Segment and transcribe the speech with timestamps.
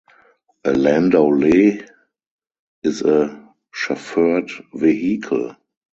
[0.65, 1.87] A landaulet
[2.81, 5.55] is a chauffeured vehicle.